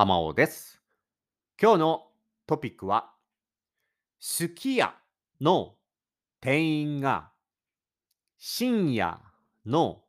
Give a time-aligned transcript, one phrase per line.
[0.00, 0.80] アマオです。
[1.60, 2.02] 今日の
[2.46, 3.10] トピックは、
[4.20, 4.94] すき家
[5.40, 5.74] の
[6.40, 7.32] 店員が
[8.36, 9.20] 深夜
[9.66, 10.04] の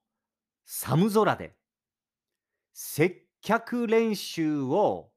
[0.63, 1.55] 寒空で
[2.71, 5.09] 接客練習を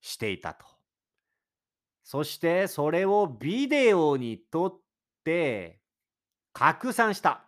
[0.00, 0.64] していたと。
[2.04, 4.80] そしてそれをビデオに撮っ
[5.24, 5.80] て
[6.52, 7.42] 拡散した。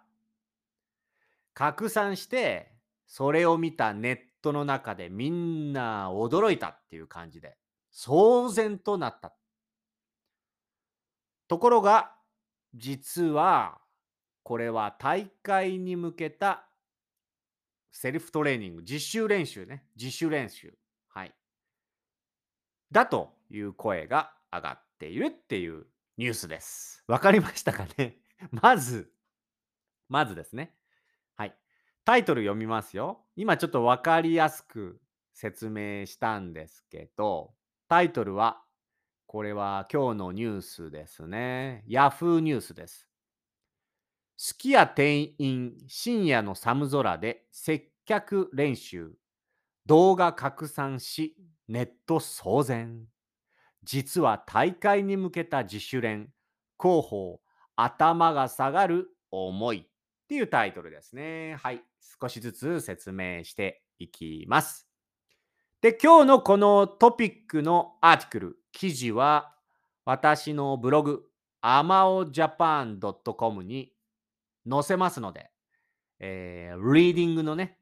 [1.55, 2.73] 拡散して
[3.07, 7.56] それを見たネットの中でみんな驚いたっていう感じで
[7.92, 9.34] 騒然となった。
[11.48, 12.15] ところが
[12.74, 13.80] 実は
[14.42, 16.66] これは大会に向けた
[17.92, 19.84] セルフトレーニング、実習練習ね。
[19.96, 20.74] 自主練習。
[21.09, 21.34] はい。
[22.90, 27.04] だという声が上がっているっていうニュースです。
[27.06, 28.16] わかりましたかね？
[28.51, 29.12] まず、
[30.09, 30.74] まずですね。
[32.05, 33.25] タイトル読みますよ。
[33.37, 35.01] 今ちょっとわかりやすく
[35.33, 37.55] 説明したんですけど、
[37.89, 38.63] タイトルは、
[39.27, 41.85] これは今日のニュースですね。
[41.87, 43.09] ヤフーニュースです。
[44.37, 49.13] すき家店員深夜の寒空で接客練習
[49.87, 51.37] 動画拡散し
[51.69, 53.07] ネット騒然
[53.85, 56.29] 実は大会に向けた自主練
[56.80, 57.41] 広報
[57.77, 61.85] 頭が下がる思いっていうタイトルですねはい
[62.21, 64.87] 少しずつ説明していきます
[65.81, 69.55] で今日のこのトピックのアーティクル記事は
[70.05, 71.25] 私のブログ
[71.62, 73.93] amaojapan.com に
[74.69, 75.50] 載せますので、
[76.19, 77.78] えー、リーディングのね、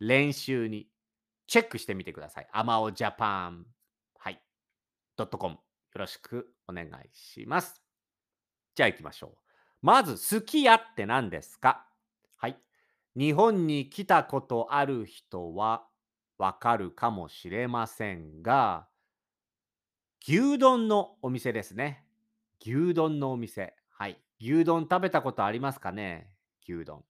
[0.00, 0.88] 練習に
[1.46, 2.48] チェックしてみてください。
[2.54, 3.62] amaojapan、
[4.18, 4.42] はい、
[5.16, 5.60] .com よ
[5.94, 7.82] ろしくお願いします。
[8.74, 9.36] じゃあ行きましょう。
[9.82, 11.86] まず、すき家って何ですか？
[13.16, 15.86] 日本に来たことある人は
[16.38, 18.88] わかるかもしれませんが、
[20.26, 22.04] 牛丼のお店ですね。
[22.60, 23.74] 牛丼のお店。
[23.90, 24.18] はい。
[24.40, 26.30] 牛丼食べたことありますかね？
[26.68, 27.04] 牛丼。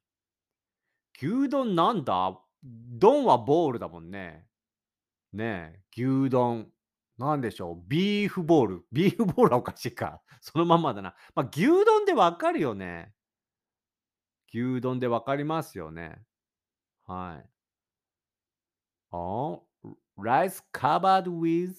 [1.16, 2.38] 牛丼なんだ？
[2.62, 4.47] 丼はボールだもんね。
[5.32, 6.69] ねえ、牛丼。
[7.16, 7.84] なんでしょう？
[7.87, 8.87] ビーフボール。
[8.91, 10.20] ビーフボールはおかしいか。
[10.41, 11.14] そのまんまだな。
[11.34, 13.12] まあ、牛丼でわかるよね。
[14.54, 16.22] 牛丼でわかりますよね。
[17.06, 17.50] はい。
[19.10, 19.59] あ
[20.16, 21.75] rice covered with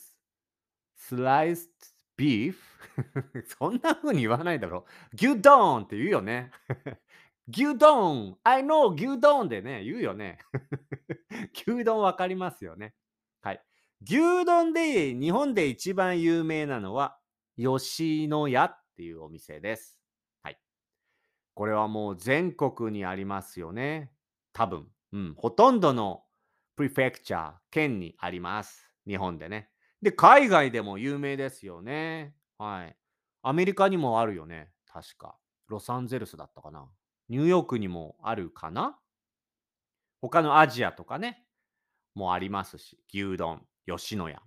[0.97, 1.69] sliced
[2.17, 2.55] beef?
[3.57, 4.85] そんな風に言わないだろ。
[5.13, 6.51] 牛丼って言うよね。
[7.47, 10.39] 牛丼 !I know 牛丼でね、言うよね。
[11.53, 12.93] 牛丼わかりますよね。
[13.41, 13.63] はい。
[14.01, 17.17] 牛丼で日本で一番有名なのは
[17.57, 19.94] 吉野家っていうお店です。
[21.55, 24.11] これはもう全国にありますよね。
[24.53, 24.87] 多分。
[25.13, 25.33] うん。
[25.37, 26.23] ほとんどの
[26.75, 28.91] プリフェクチャー、県にあります。
[29.07, 29.69] 日本でね。
[30.01, 32.35] で、海外でも有名ですよね。
[32.57, 32.95] はい。
[33.41, 34.69] アメリカにもあるよね。
[34.85, 35.37] 確か。
[35.69, 36.89] ロサンゼルスだったかな。
[37.29, 38.99] ニューヨークにもあるかな
[40.21, 41.45] 他のアジアとかね。
[42.15, 42.99] もありますし。
[43.13, 44.41] 牛丼、吉野家。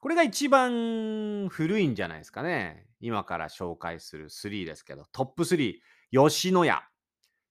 [0.00, 2.88] これが一番古いんじゃないですかね。
[3.00, 5.06] 今から紹介する3ですけど。
[5.12, 5.80] トップ3。
[6.14, 6.82] 吉野家。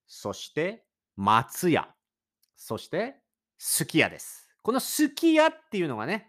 [0.06, 0.86] そして、
[1.18, 1.88] 松屋。
[2.56, 3.16] そして、
[3.58, 4.50] すき家です。
[4.62, 6.28] このすき家っていうのがね、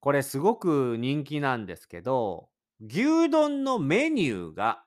[0.00, 4.84] これすごく人気なんですけど、牛丼のメニューが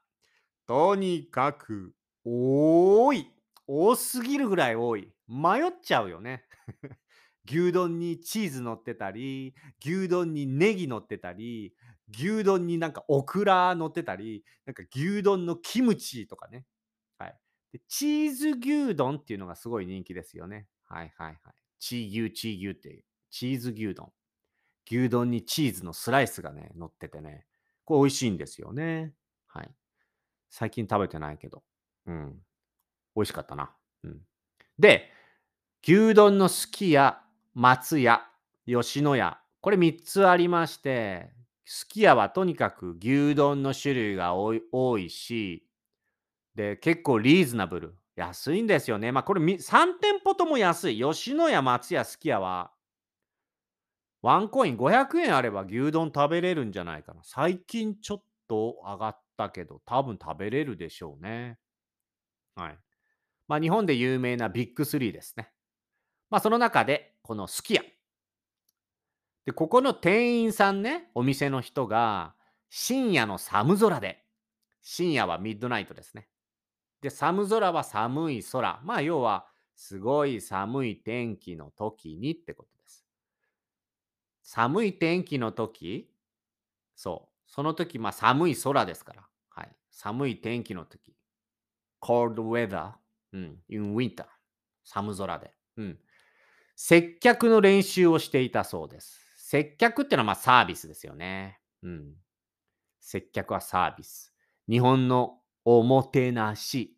[0.67, 3.31] とにかく多い。
[3.65, 5.11] 多すぎるぐらい多い。
[5.27, 6.45] 迷っちゃうよね。
[7.49, 11.73] 牛丼にチーズ乗ってたり、牛丼にネギ乗ってたり、
[12.13, 16.63] 牛丼になんかオクラ乗ってたり、なんか牛丼のキムチとかね。
[17.75, 20.65] でチーズ牛丼っていうのがすごい人気ですよね。
[20.85, 21.37] はいはいはい。
[21.77, 23.03] チー牛、チー牛っていう。
[23.29, 24.13] チーズ牛丼。
[24.89, 27.45] 牛丼にチーズのスライスがね、乗っててね。
[27.83, 29.13] これ美味しいんですよね。
[29.47, 29.69] はい。
[30.49, 31.63] 最近食べてないけど。
[32.05, 32.39] うん。
[33.13, 33.75] 美味しかったな。
[34.03, 34.21] うん。
[34.79, 35.11] で、
[35.83, 37.21] 牛丼のすき家、
[37.55, 38.21] 松屋、
[38.65, 39.41] 吉野家。
[39.59, 41.33] これ3つありまして、
[41.65, 45.67] すき家はとにかく牛丼の種類が多いし、
[46.55, 47.97] で、結構リーズナブル。
[48.15, 49.11] 安いんですよね。
[49.11, 51.01] まあこれ3店舗とも安い。
[51.01, 52.71] 吉野家、松屋、すき家は、
[54.21, 57.21] ワンコイン500円あれば牛丼食べれるんじゃないかな。
[57.23, 61.59] 最近ちょっと上がったけど、多分食べれるでしょうね。
[62.55, 62.79] はい。
[63.47, 65.51] まあ日本で有名なビッグ3ですね。
[66.29, 67.81] まあその中で、このすき家。
[69.45, 72.33] で、ここの店員さんね、お店の人が、
[72.69, 74.23] 深夜の寒空で、
[74.81, 76.29] 深夜はミッドナイトですね。
[77.05, 78.81] で、寒空は寒い空。
[78.83, 83.05] まあ要は、すごい寒い天気の時にってことです。
[84.41, 86.09] 寒い天気の時、
[86.95, 89.27] そう、その時、まあ、寒い空ですから。
[89.49, 89.75] はい。
[89.91, 91.15] 寒い天気の時。
[92.01, 92.93] cold weather、
[93.33, 94.25] うん、in winter。
[94.83, 95.51] 寒空で。
[95.77, 95.99] うん。
[96.75, 99.19] 接客の練習をしていたそうです。
[99.37, 101.59] 接客ってのはまあサービスですよね。
[101.83, 102.13] うん。
[102.99, 104.33] 接客はサービス。
[104.67, 106.94] 日本のおもてなし。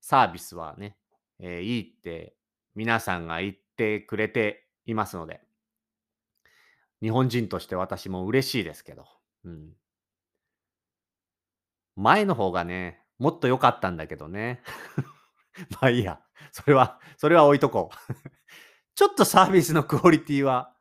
[0.00, 0.96] サービスはね、
[1.38, 2.34] えー、いいって
[2.74, 5.40] 皆さんが言ってくれていますので、
[7.02, 9.06] 日本人として私も嬉しいですけど、
[9.44, 9.72] うん。
[11.96, 14.62] 前の方がね、もっと良かったんだけどね。
[15.80, 16.20] まあいいや。
[16.52, 18.14] それは、それは置いとこう。
[18.94, 20.74] ちょっとサービスのクオリティは、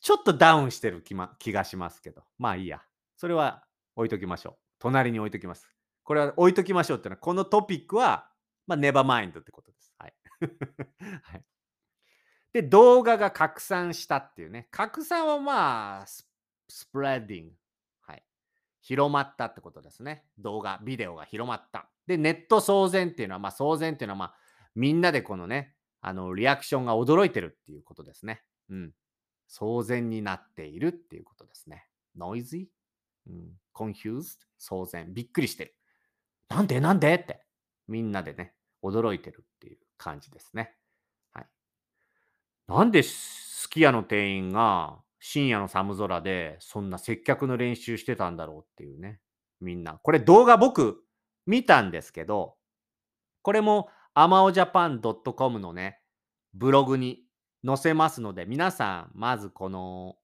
[0.00, 2.24] ちょっとダウンしてる気,、ま、気がしますけど。
[2.38, 2.82] まあいいや。
[3.16, 4.56] それは置いときましょう。
[4.78, 5.68] 隣に置いときます。
[6.02, 8.30] これは置いときましょうっていうのは、このトピックは、
[8.66, 9.94] まあ、ネバーマインドってことです。
[9.98, 10.14] はい。
[11.22, 11.44] はい、
[12.52, 14.68] で、動画が拡散したっていうね。
[14.70, 16.26] 拡散はまあ、ス
[16.92, 17.54] プレッディング。
[18.02, 18.24] はい。
[18.80, 20.26] 広まったってことですね。
[20.38, 21.90] 動画、ビデオが広まった。
[22.06, 24.36] で、ネット騒然っていうのは、まあ、騒然っていうのは、まあ、
[24.74, 28.44] みんなでこのね、あの、リアクションが驚いてるっていうことですね。
[28.68, 28.94] うん。
[29.48, 31.86] 騒然になっているっていうことですね。
[32.16, 32.66] ノイズー、
[33.28, 34.38] うん、confused?
[34.60, 35.12] 騒然。
[35.12, 35.74] びっくりしてる。
[36.48, 36.80] なんで？
[36.80, 37.14] なんで？
[37.14, 37.43] って。
[37.88, 40.74] みんなでね、驚いてるっていう感じですね。
[41.32, 41.46] はい。
[42.68, 43.44] なんです
[43.74, 49.20] き家の店員が深夜の寒空でそんな接客の練習してたんだろうっていうね。
[49.60, 49.98] みんな。
[50.02, 51.02] これ動画僕
[51.46, 52.54] 見たんですけど、
[53.42, 56.00] これも amaojapan.com のね、
[56.52, 57.24] ブログに
[57.66, 60.16] 載せますので、皆さん、まずこの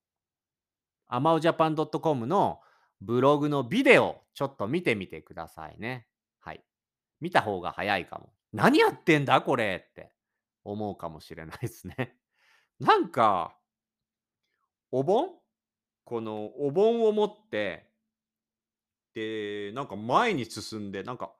[1.11, 2.59] amaojapan.com の
[3.01, 6.07] ブログのビデオ、ちょっと見てみてくださいね。
[7.21, 8.33] 見た方が早いかも。
[8.51, 10.11] 何やってんだこれって
[10.63, 12.17] 思うかもしれないですね。
[12.79, 13.55] なんか、
[14.91, 15.29] お盆？
[16.03, 17.89] このお盆を持って、
[19.13, 21.33] で、なんか前に進んで、なんか、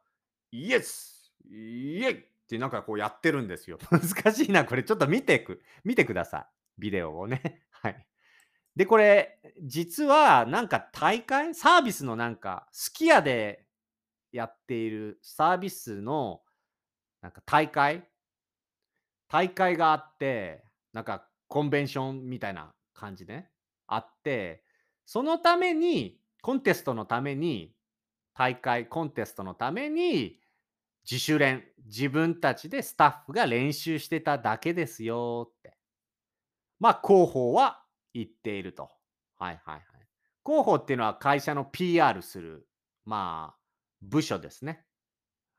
[0.51, 3.79] イエスイエイってなんかこうやってるんですよ。
[3.91, 4.65] 難しいな。
[4.65, 6.81] これちょっと見てく、見てください。
[6.81, 7.63] ビデオをね。
[7.71, 8.07] はい。
[8.75, 11.55] で、これ、実はなんか大会？
[11.55, 13.65] サービスのなんか、すき家で
[14.31, 16.41] やっているサービスの
[17.21, 18.07] なんか大会？
[19.27, 23.49] 大会があって、なんかコンベンションみたいな感じで、ね、
[23.87, 24.63] あって、
[25.05, 27.73] そのために、コンテストのために、
[28.33, 30.39] 大会、コンテストのために、
[31.09, 35.77] 自主練、自分たちでスタッフが練習してただけですよって。
[36.79, 37.83] まあ、広報は
[38.13, 38.89] 言っていると。
[39.37, 39.83] はいはいはい。
[40.45, 42.67] 広報っていうのは会社の PR する、
[43.05, 43.60] まあ、
[44.01, 44.85] 部署ですね。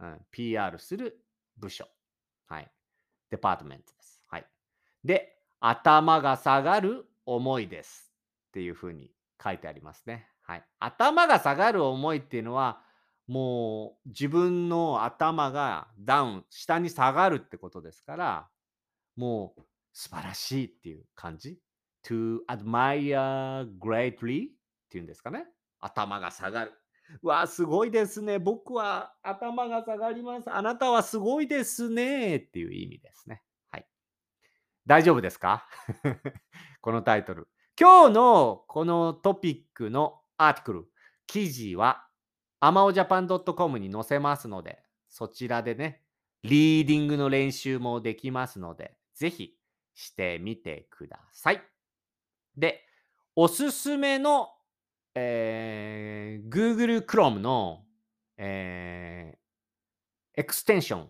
[0.00, 1.24] うん、PR する
[1.56, 1.86] 部署。
[2.46, 2.70] はい。
[3.30, 4.22] デパートメントです。
[4.28, 4.46] はい。
[5.04, 8.12] で、頭が下がる思いです。
[8.48, 9.10] っていうふうに
[9.42, 10.28] 書いてありますね。
[10.42, 10.64] はい。
[10.78, 12.82] 頭が下がる思いっていうのは、
[13.26, 18.48] もう自分の頭がダウン、下に下がるってことですから、
[19.16, 19.62] もう
[19.92, 21.58] 素晴らしいっていう感じ。
[22.02, 24.50] to admire greatly っ
[24.90, 25.46] ていうんですかね。
[25.80, 26.72] 頭が下がる。
[27.22, 28.38] わあ、すごいですね。
[28.38, 30.50] 僕は頭が下がります。
[30.50, 32.36] あなたはすごいですね。
[32.36, 33.42] っていう意味ですね。
[33.70, 33.86] はい。
[34.86, 35.66] 大丈夫ですか？
[36.80, 37.48] このタイトル。
[37.78, 40.86] 今日のこのトピックのアーティクル、
[41.26, 42.06] 記事は
[42.60, 46.02] amaojapan.com に載せますので、そちらでね、
[46.42, 49.56] リーディングの練習もできますので、ぜひ
[49.94, 51.62] してみてください。
[52.56, 52.84] で、
[53.36, 54.48] おすすめの
[55.14, 57.84] えー、Google Chrome の、
[58.36, 61.08] えー、エクステンション、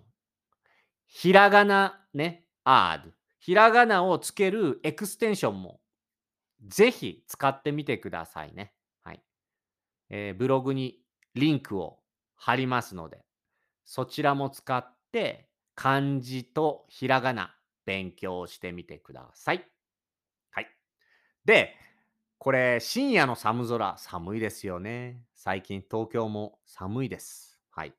[1.07, 5.81] ひらがなね、add、ひらがなをつけるエクステンションも
[6.67, 8.73] ぜひ使ってみてくださいね。
[9.03, 9.23] はい。
[10.11, 11.01] えー、ブログに
[11.35, 11.99] リンクを
[12.35, 13.25] 貼りますので、
[13.85, 17.55] そちらも使って漢字とひらがな
[17.85, 19.67] 勉強してみてください。
[20.51, 20.69] はい。
[21.45, 21.75] で、
[22.43, 25.23] これ、深夜の寒空、寒いですよね。
[25.37, 27.61] 最近東京も寒いです。
[27.71, 27.95] はい。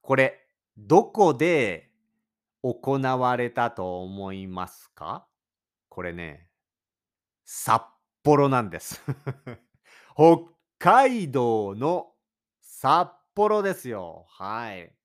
[0.00, 0.46] これ、
[0.78, 1.90] どこで
[2.62, 5.26] 行われたと思いますか？
[5.90, 6.48] これね、
[7.44, 7.82] 札
[8.22, 9.02] 幌なんです。
[10.16, 12.14] 北海道の
[12.62, 14.24] 札幌ですよ。
[14.26, 14.96] はい。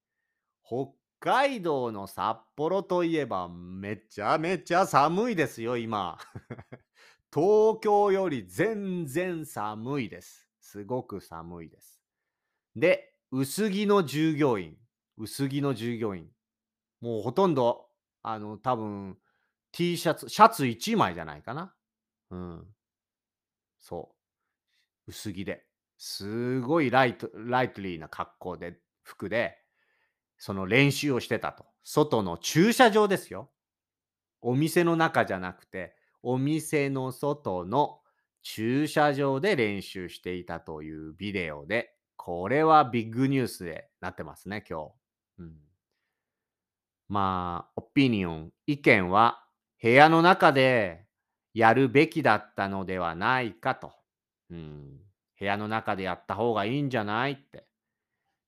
[0.64, 6.18] 北海道の札幌といえばめちゃめちゃ寒いですよ、今。
[7.34, 10.50] 東京より全然寒いです。
[10.62, 12.02] すごく寒いです。
[12.76, 14.78] で、薄着の従業員、
[15.18, 16.28] 薄着の従業員、
[17.02, 17.88] もうほとんど、
[18.24, 19.18] あの、多分
[19.72, 21.74] T シャツ、シャツ1枚じゃないかな。
[22.32, 22.68] うん。
[23.80, 24.16] そ
[25.08, 25.12] う。
[25.12, 25.66] 薄着で。
[25.98, 29.58] すごいライト、ライトリーな格好で、服で、
[30.38, 31.66] その練習をしてたと。
[31.84, 33.52] 外の駐車場ですよ。
[34.42, 38.00] お店の中じゃなくて、お店の外の
[38.42, 44.92] 駐車場で練習していたというビデオで、これはビッグニュースでなってますね、今日。
[45.40, 45.54] うん、
[47.08, 49.44] まあ、オピニオン、意見は、
[49.82, 51.06] 部屋の中で
[51.54, 53.94] やるべきだったのではないかと。
[54.50, 55.00] うん、
[55.40, 57.66] 部屋の中でやった方がいいんじゃないって。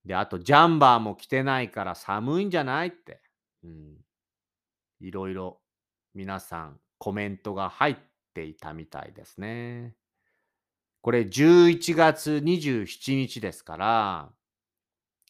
[0.06, 3.22] で、あと、ジャンバーも着てないから寒いんじゃないって。
[3.64, 3.98] うん、
[5.00, 5.62] いろいろ
[6.14, 7.96] 皆さんコメントが入っ
[8.36, 9.96] ていたみたいですね。
[11.02, 14.30] これ11月27日ですから、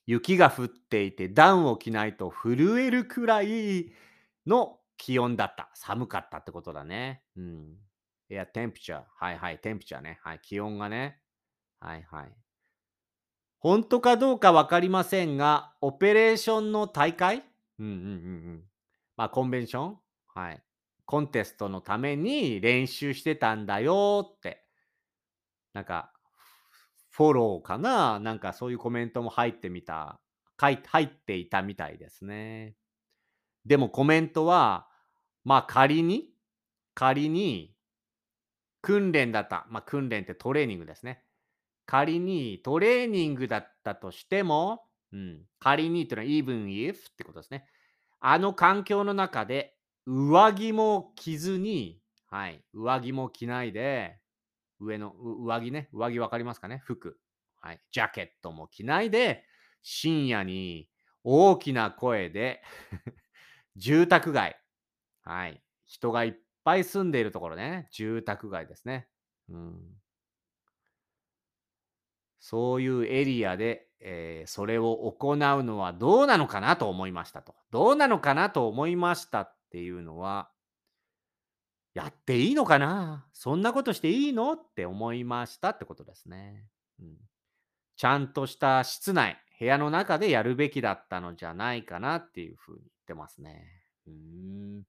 [0.06, 3.94] 雪が降っていてダウンを着ないと震えるくらい
[4.46, 5.70] の気温だった。
[5.74, 7.24] 寒かったってことだね。
[7.38, 7.78] うん。
[8.30, 9.04] いや、テンプチャー。
[9.16, 10.20] はいはい、テンプチャーね。
[10.24, 11.22] はい、気温がね。
[11.80, 12.34] はいはい。
[13.60, 17.46] 本当かどうか分かりませんが、オペレーションの大会？
[17.80, 18.08] うんうんうんう
[18.56, 18.64] ん。
[19.16, 19.98] まあ、コンベンション？
[20.36, 20.62] はい。
[21.12, 24.64] コンテストのために練習してたんだよって。
[25.74, 26.14] なんか、
[27.10, 28.22] フォローかな？
[28.22, 30.22] なんかそういうコメントも入ってみた、
[30.58, 32.78] 入っていたみたいですね。
[33.66, 34.88] でもコメントは、
[35.44, 36.30] まあ仮に、
[36.94, 37.76] 仮に、
[38.82, 39.68] 訓練だった。
[39.70, 41.26] まあ訓練ってトレーニングですね。
[41.86, 47.66] 仮にトレーニングだったとしても、うん、仮にっていうのは even if ってことですね。
[48.22, 49.76] あの環境の中で
[50.06, 54.18] 上着も着ずに、はい、上着も着ないで、
[54.80, 56.82] 上の上着ね、上着わかりますかね？
[56.86, 57.20] 服。
[57.60, 59.46] はい、ジャケットも着ないで、
[59.84, 60.90] 深夜に
[61.24, 62.64] 大きな声で
[63.76, 64.60] 住宅街、
[65.22, 69.08] はい、人がいっぱい住んでいるところね、住宅街ですね。
[69.50, 70.02] うん、
[72.40, 77.56] そういうエリアで、えー、それを行うのはどうなのかなと思いましたと。
[77.70, 80.50] どうなのかなと思いましたっていうのは、
[81.94, 83.26] やっていいのかな？
[83.32, 84.52] そんなことしていいの？
[84.54, 86.66] って思いましたってことですね、
[87.02, 87.16] うん。
[87.96, 93.66] ちゃんとした室内、部屋の中でやるべきだったのじゃないかなっていうふうに言ってますね。
[94.08, 94.82] うん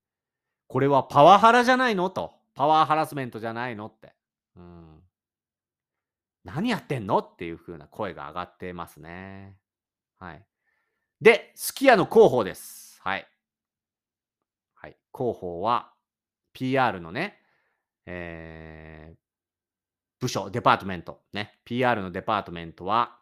[0.66, 2.10] これはパワハラじゃないの？
[2.10, 2.32] と。
[2.54, 3.86] パワーハラスメントじゃないの？
[3.86, 4.14] って。
[4.56, 4.98] うん
[6.44, 7.18] 何やってんの？
[7.18, 9.56] っていう風な声が上がってますね。
[10.18, 10.44] はい。
[11.20, 13.00] で、すき家の広報です。
[13.00, 13.28] はい。
[15.16, 15.92] 広報は
[16.52, 17.38] PR のね、
[18.06, 19.16] えー、
[20.20, 21.22] 部署、デパートメント。
[21.32, 21.58] ね。
[21.64, 23.18] PR のデパートメントは、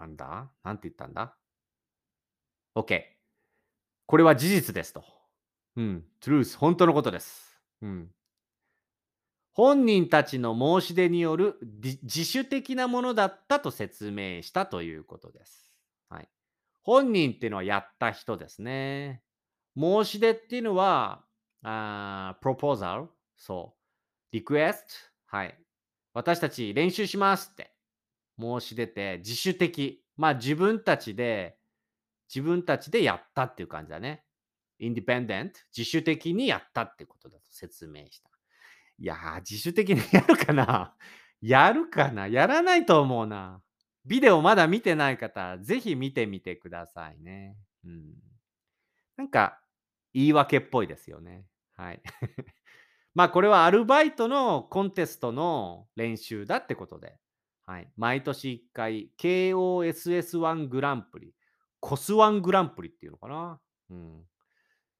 [0.00, 0.50] なんだ？
[0.64, 1.36] なんて言ったんだ
[2.74, 3.02] ?OK。
[4.06, 5.04] これは事実ですと。
[5.76, 6.04] うん。
[6.20, 6.56] truth。
[6.58, 7.60] 本当のことです。
[7.82, 8.10] うん。
[9.52, 11.58] 本人たちの申し出による
[12.02, 15.70] 自主的なものだったと説明したということです。
[16.08, 16.28] はい、
[16.82, 19.22] 本人っていうのはやった人ですね。
[19.76, 21.24] 申し出っていうのは、
[21.62, 23.78] あプロポーザル、そう、
[24.32, 24.86] リクエス
[25.30, 25.58] ト、はい。
[26.14, 27.72] 私たち練習しますって
[28.38, 30.04] 申し出て、自主的。
[30.16, 31.56] まあ自分たちで、
[32.28, 34.24] 自分たちでやったっていう感じだね。
[34.78, 38.30] インディペンデント、自主的にやったってことだと説明した。
[38.98, 40.94] いやー、自主的にやるかな？
[41.40, 42.28] やるかな？
[42.28, 43.62] やらないと思うな。
[44.04, 47.56] ビデオまだ見てない方、ぜひ見てみてくださいね。
[47.84, 48.14] うん。
[49.16, 49.61] なんか、
[50.14, 51.46] 言い訳っぽいですよね。
[51.74, 52.02] はい。
[53.14, 57.18] まあ、これはアルバイトのコンテストの練習だってことで。
[57.66, 57.92] はい。
[57.96, 61.34] 毎年1回、KOSS1 グランプリ、
[61.80, 63.60] コス1グランプリっていうのかな。
[63.90, 64.26] うん。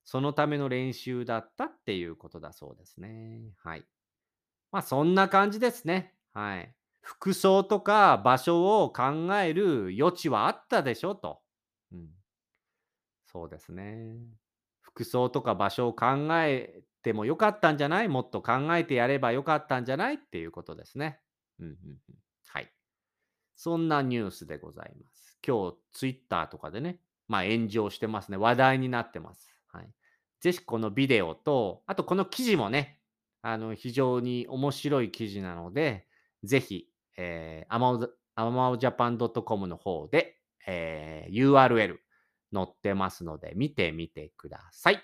[0.04, 3.52] そのための練習だったっていうことだそうですね。
[3.58, 3.86] はい。
[4.72, 6.14] まあそんな感じですね。
[6.34, 6.74] はい。
[7.02, 11.40] 服装とか場所を考える余地はあったでしょと。
[11.92, 12.10] うん。
[13.26, 14.41] そうですね。
[14.94, 18.08] 服装とか場所を考えてもよかったんじゃない？
[18.08, 20.14] もっと考えてやればよかったんじゃない？
[20.14, 21.18] っていうことですね。
[21.58, 21.98] うんうんうん。
[22.48, 22.70] はい。
[23.56, 25.38] そんなニュースでございます。
[25.46, 28.36] 今日、ツイッターとかでね、まあ炎上してますね。
[28.36, 29.54] 話題になってます。
[29.68, 29.88] はい。
[30.40, 33.00] ぜひこのビデオと、あとこの記事もね、
[33.42, 36.06] あの、非常に面白い記事なので、
[36.44, 41.96] ぜひ、えー、アマオアマオジャパン .com の方で、えー、URL
[42.52, 45.02] 載ってますので、見てみてください。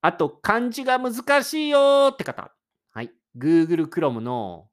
[0.00, 2.52] あと、漢字が難しいよって方、
[2.90, 3.12] はい。
[3.36, 4.68] Google Chrome の、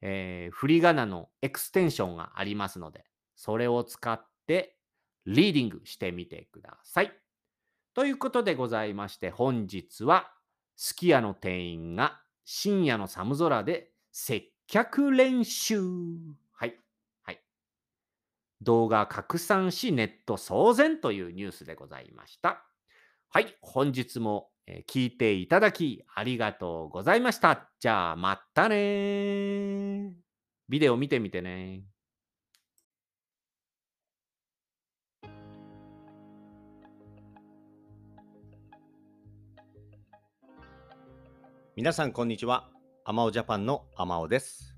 [0.00, 4.76] えー、振り仮名のエクステンションがありますので、それを使って
[5.26, 7.12] リーディングしてみてください。
[7.94, 10.30] ということでございまして、本日は、
[10.76, 15.80] すき家の店員が深夜の寒空で接客練習。
[18.62, 22.64] 動画拡散しネット騒然というニュースでございました。
[23.30, 23.54] はい。
[23.60, 24.50] 本日も
[24.86, 27.70] 聞いていただきありがとうございました。
[27.78, 30.12] じゃあまたね
[30.68, 31.84] ビデオ見てみてね。
[41.76, 42.68] 皆さんこんにちは。
[43.04, 44.74] アマオジャパンのアマオです。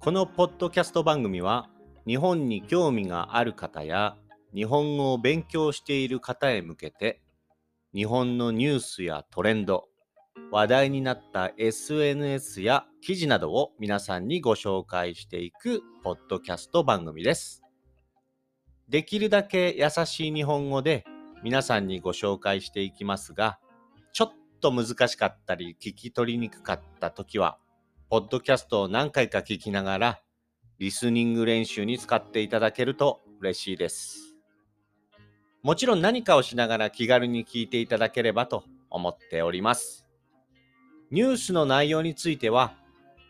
[0.00, 1.70] このポッドキャスト番組は
[2.06, 4.16] 日本に興味がある方や
[4.54, 7.20] 日本語を勉強している方へ向けて
[7.96, 9.88] 日本のニュースやトレンド、
[10.50, 17.62] 話題になった SNS や記事などを皆さんにご紹介していくポッドキャスト番組です。
[18.88, 21.04] できるだけ優しい日本語で
[21.42, 23.58] 皆さんにご紹介していきますが、
[24.12, 27.56] ちょっと難しかったり聞き取りにくかった時は、
[28.10, 30.20] ポッドキャストを何回か聞きながら、
[30.78, 34.36] リスニング練習に使っていただけると嬉しいです。
[35.62, 40.06] もちろん何かをしながら気軽に聞いていただければと思っております。
[41.10, 42.74] ニュースの内容については、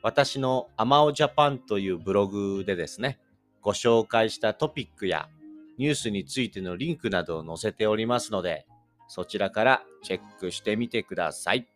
[0.02, 3.18] 私のアマオジャパンというブログでですね、
[3.60, 5.28] ご紹介したトピックや
[5.78, 8.66] ニュースについてのリンクなどを載せておりますので、
[9.08, 11.68] そちらからチェックしてみてください。